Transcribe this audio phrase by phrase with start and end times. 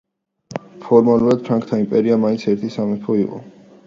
[0.85, 3.43] ფორმალურად ფრანკთა იმპერია მაინც ერთიანი სამეფო იყო.